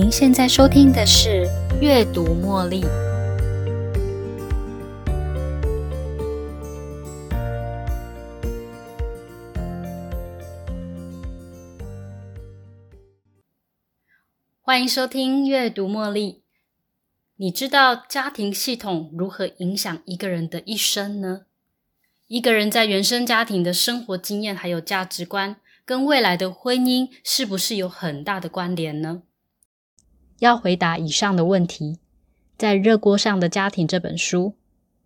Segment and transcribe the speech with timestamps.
[0.00, 1.46] 您现在收听的是
[1.78, 2.80] 《阅读茉莉》。
[14.62, 16.32] 欢迎收听《阅读茉莉》。
[17.36, 21.42] 你知道家庭系统如何影响一个人的一生呢？
[22.26, 29.24] 一个人在原生家庭的生活经验还有价值观，跟未来的婚姻是不是有很大的关联呢？
[30.40, 31.98] 要回答以上的问题，
[32.56, 34.54] 在《热锅上的家庭》这本书，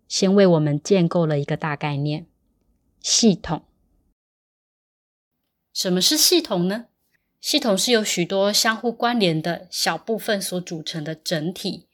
[0.07, 2.25] 先为我们建构了一个大概念：
[3.01, 3.63] 系统。
[5.73, 6.85] 什么是系统呢？
[7.41, 11.87] 系统是由许多相互关联的小部分所组成的整体。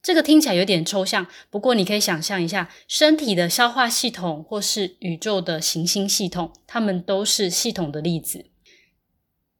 [0.00, 8.46] 这个听起来有点抽象，不过你可以想象一下，身体的消化系统或是宇宙的行星系统，它们都是系统的例子。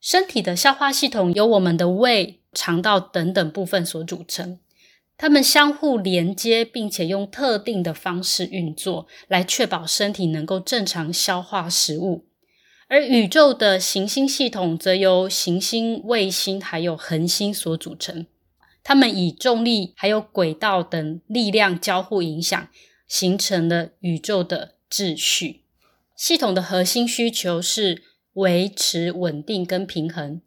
[0.00, 4.58] 身体的消化系统由我们的胃、肠道等等部分所组成，
[5.16, 12.24] 它们相互连接，并且用特定的方式运作，来确保身体能够正常消化食物。
[12.88, 18.26] 而宇宙的行星系统则由行星、卫星还有恒星所组成，
[18.82, 22.68] 它们以重力还有轨道等力量交互影响，
[23.06, 25.64] 形成了宇宙的秩序。
[26.16, 28.02] 系统的核心需求是
[28.32, 30.40] 维持稳定跟平衡，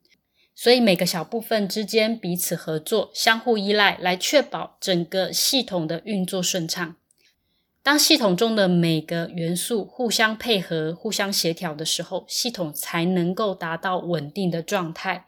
[0.63, 6.97] 所以每个小部分之间彼此合作、相互依赖，来确保整个系统的运作顺畅。
[7.81, 15.25] 当系统中的每个元素互相配合、互相协调的时候，系统才能够达到稳定的状态。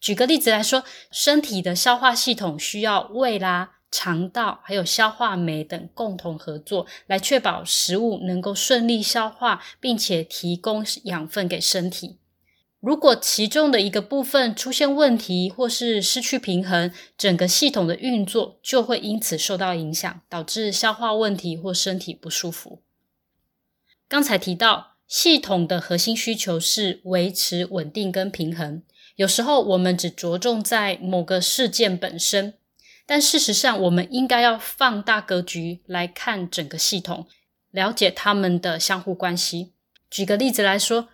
[0.00, 12.18] 举个例子来说，身体的消化系统需要胃啦、肠道还有消化酶等共同合作，来确保食物能够顺利消化，并且提供养分给身体。
[12.82, 22.82] 如果其中的一个部分出现问题，或是失去平衡，整个系统的运作就会因此受到影响，导致消化问题或身体不舒服。
[24.08, 28.82] 刚才提到，系统的核心需求是维持稳定跟平衡。
[29.14, 32.54] 有时候我们只着重在某个事件本身，
[33.06, 37.28] 但事实上，我们应该要放大格局来看整个系统，
[37.70, 39.70] 了解它们的相互关系。
[40.10, 41.10] 举个例子来说。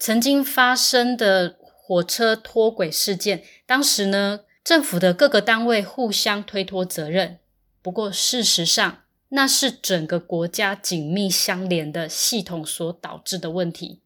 [0.00, 7.38] 曾经发生的火车脱轨事件，当时呢，政府的各个单位互相推脱责任。
[7.82, 14.00] 不过，事实上，那是整个国家紧密相连的系统所导致的问题。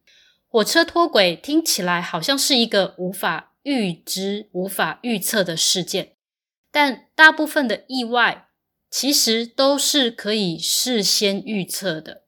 [0.48, 6.14] 火车脱轨听起来好像是一个无法预知、无法预测的事件，
[6.72, 8.48] 但大部分的意外
[8.90, 12.22] 其实都是可以事先预测的。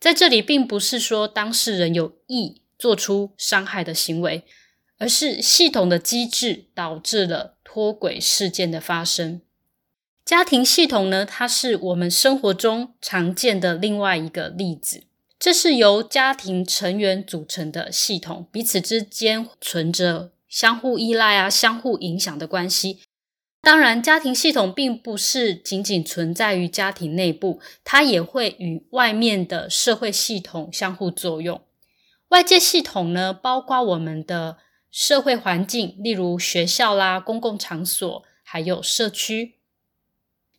[0.00, 2.61] 在这里，并不是说当事人有意。
[2.82, 4.42] 做出伤害的行为，
[4.98, 9.40] 而是系统的机制导致了脱轨事件的发生。
[10.24, 15.04] 家庭系统呢，它是我们生活中常见的另外一个例子。
[15.38, 22.98] 这是由家庭成员组成的系统，彼此之间存着相互依赖啊、相互影响的关系。
[23.60, 31.62] 当然，家庭系统并不是仅仅存在于家庭内部，它也会与外面的社会系统相互作用。
[32.32, 34.56] 外界系统呢，包括我们的
[34.90, 39.56] 社会环境，例如学校啦、公共场所，还有社区。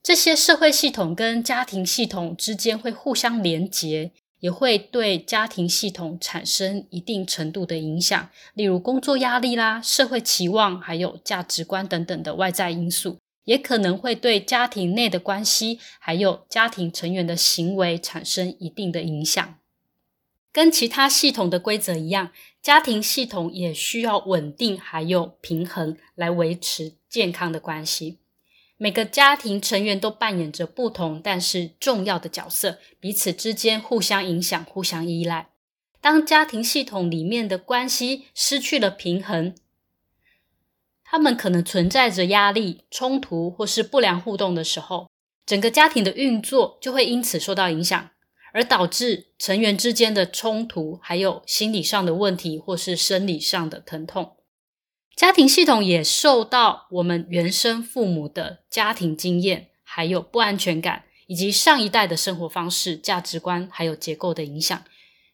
[0.03, 19.55] 这些社会系统跟家庭系统之间会互相连结，也会对家庭系统产生一定程度的影响，例如工作压力啦、社会期望，还有价值观等等的外在因素，也可能会对家庭内的关系，还有家庭成员的行为产生一定的影响。
[20.53, 22.31] 跟其他系统的规则一样，
[22.61, 28.19] 家庭系统也需要稳定还有平衡来维持健康的关系。
[28.77, 35.49] 每个家庭成员都扮演着不同但是重要的角色，彼此之间互相影响、互相依赖。
[35.99, 39.55] 当家庭系统里面的关系失去了平衡，
[41.03, 45.09] 他们可能存在着压力、冲突或是不良互动的时候，
[45.45, 48.11] 整个家庭的运作就会因此受到影响。
[48.53, 54.37] 而导致成员之间的冲突，还有心理上的问题，或是生理上的疼痛。
[55.15, 64.83] 家庭系统也受到我们原生父母的家庭经验，还有不安全感，以及上一代的生活方式、价值观，还有结构的影响。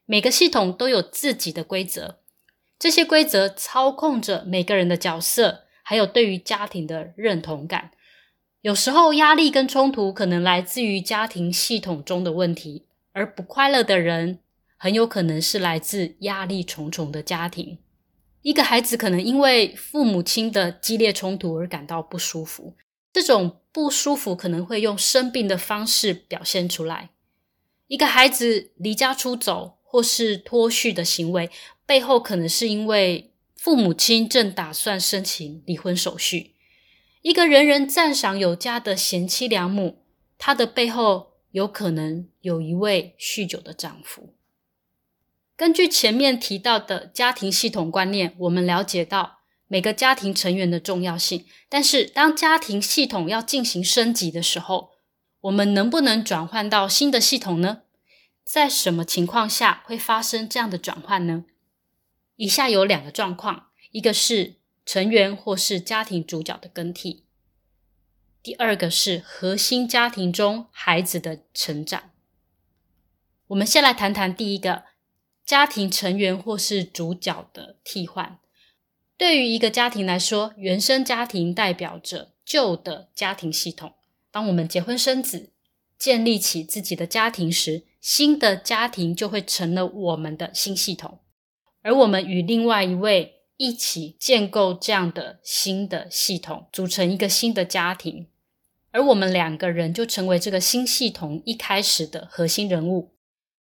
[0.06, 2.20] 每个系统都有自己的规则，
[2.78, 7.92] 这些规则操控着每个人的角色，还有对于家庭的认同感。
[8.62, 12.88] 有时候，压力跟冲突可能来自于家庭系统中的问题。
[13.20, 14.40] 而不快乐的人，
[14.78, 17.80] 很有可能是来自压力重重的家庭。
[18.42, 22.78] 一个孩子可能因为父母亲的激烈冲突而感到不舒服，
[23.12, 27.10] 这种不舒服可能会用生病的方式表现出来。
[27.88, 31.50] 一个孩子离家出走或是脱序的行为，
[31.86, 36.56] 背后可能是因为父母亲正打算申请离婚手续。
[37.22, 40.06] 一个人人赞赏有加的贤妻良母，
[40.38, 44.34] 她的背后有可能有一位酗酒的丈夫。
[45.56, 51.46] 根据前面提到的家庭系统观念，我们了解到每个家庭成员的重要性。
[51.68, 54.92] 但是，当家庭系统要进行升级的时候，
[55.42, 57.82] 我们能不能转换到新的系统呢？
[58.44, 61.46] 在什么情况下会发生这样的转换呢？
[62.38, 64.56] 以下有两个状况：一个是
[64.86, 67.26] 成员或是家庭主角的更替；
[68.50, 72.10] 第二个是核心家庭中孩子的成长。
[73.46, 74.86] 我们先来谈谈第一个。
[75.46, 78.40] 家庭成员或是主角的替换，
[79.16, 83.94] 对于一个家庭来说，原生家庭代表着旧的家庭系统。
[84.32, 85.52] 当我们结婚生子，
[86.00, 91.20] 建立起自己的家庭时，新的家庭就会成了我们的新系统。
[91.84, 98.28] 而我们与另外一位一起建构这样的新的系统，组成一个新的家庭，
[98.92, 103.12] 而我们两个人就成为这个新系统一开始的核心人物。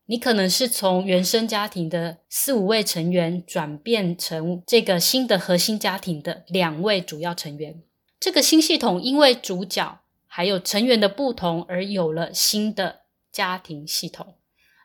[0.06, 7.82] 你可能是从原生家庭的四五位成员转变成这个新的核心家庭的两位主要成员。
[8.18, 13.02] 这个新系统因为主角还有成员的不同而有了新的
[13.32, 14.36] 家庭系统。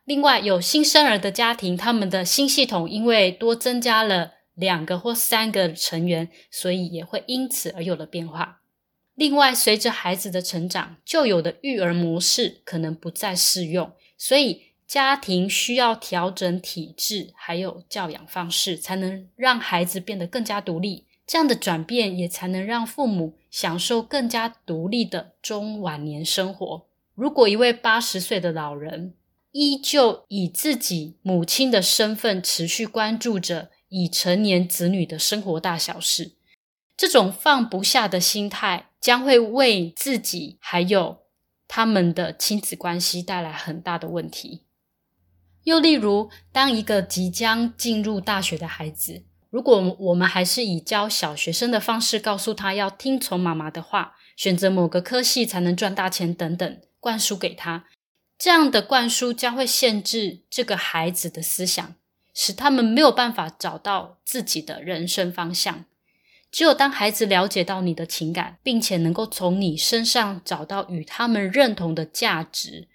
[0.05, 8.62] 另外，有新生儿的家庭，他们的新系统因为多增加了两个或三个成员，所以也会因此而有了变化。
[9.15, 14.73] 另外，随着孩子的成长，旧有的育儿模式可能不再适用，所以。
[14.85, 21.07] 家庭需要调整体制，还有教养方式，才能让孩子变得更加独立。
[21.27, 26.85] 这样的转变也才能让父母享受更加独立的中晚年生活。
[27.15, 29.15] 如果一位八十岁的老人
[29.53, 36.33] 依旧以自己母亲的身份持续关注着已成年子女的生活大小事，
[37.03, 41.23] 这种放不下的心态将会为自己还有
[41.67, 44.63] 他们的亲子关系带来很大的问题。
[45.65, 57.87] 又例如，当一个即将进入大学的孩子，如果我们还是以教小学生的方式告诉他要听从妈妈的话，选择某个科系才能赚大钱等等，灌输给他，
[58.39, 61.97] 这样的灌输将会限制这个孩子的思想，
[62.33, 65.87] 使他们没有办法找到自己的人生方向。
[66.53, 72.89] 只有当孩子了解到你的情感，并且能够从你身上找到与他们认同的价值。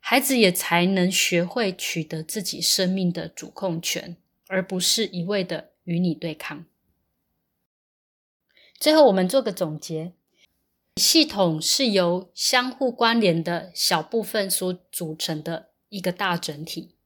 [0.00, 4.16] 孩子也才能学会取得自己生命的主控权，
[4.48, 6.66] 而不是一味的与你对抗。
[8.78, 10.12] 最后，我们做个总结：
[10.96, 16.96] 系统是由相互关联的小部分所组成的一个大整体，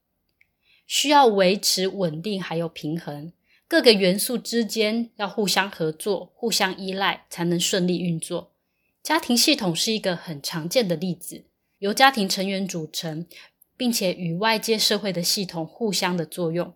[0.87, 3.31] 需要维持稳定还有平衡。
[3.69, 8.51] 各个元素之间要互相合作、互相依赖，才能顺利运作。
[9.03, 11.45] 家庭系统是一个很常见的例子。
[11.77, 13.27] 由家庭成员组成，
[13.77, 16.73] 并且与外界社会的系统互相的作用。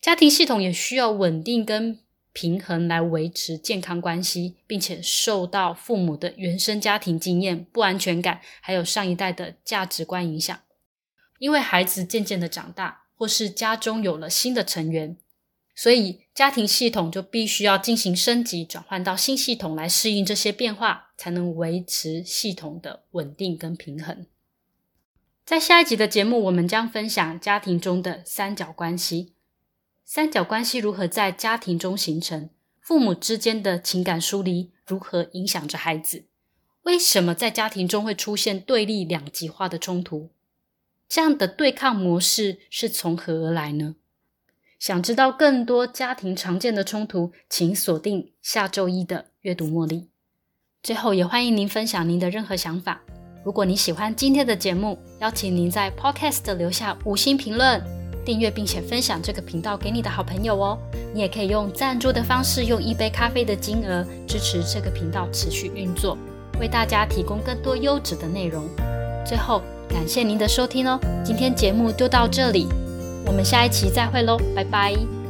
[0.00, 2.00] 家庭系统也需要稳定跟
[2.32, 10.58] 平衡来维持健康关系，并且受到父母的原生家庭经验、不安全感，还有上一代的价值观影响。
[11.38, 15.18] 因为孩子渐渐的长大，或是家中有了新的成员，
[15.74, 24.26] 所以家庭系统就必须要进行升级，转换到新系统来适应这些变化，才能维持系统的稳定跟平衡。
[25.44, 29.32] 在下一集的节目，我们将分享家庭中的三角关系。
[30.04, 32.50] 三角关系如何在家庭中形成？
[32.80, 36.26] 父母之间的情感疏离如何影响着孩子？
[36.82, 40.30] 为什么在家庭中会出现对立两极化的冲突？
[41.08, 43.96] 这样的对抗模式是从何而来呢？
[44.82, 50.08] 想知道更多家庭常见的冲突，请锁定下周一的阅读茉莉。
[50.82, 53.00] 最后，也欢迎您分享您的任何想法。
[53.44, 57.80] 如果你喜欢今天的节目，邀请您在 Podcast 留下五星评论、
[58.24, 60.76] 订阅，并且分享这个频道给你的好朋友哦。
[61.14, 66.18] 你也可以用赞助的方式，用一杯咖啡的金额支持这个频道持续运作，
[66.58, 68.68] 为大家提供更多优质的内容。
[69.24, 70.98] 最后，感谢您的收听哦。
[71.24, 72.66] 今天节目就到这里，
[73.26, 75.21] 我们下一期再会喽，拜拜。